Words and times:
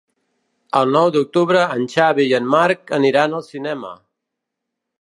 El 0.79 0.93
nou 0.95 1.09
d'octubre 1.15 1.61
en 1.75 1.85
Xavi 1.95 2.25
i 2.31 2.35
en 2.39 2.49
Marc 2.55 2.95
aniran 2.99 3.37
al 3.41 3.47
cinema. 3.51 3.93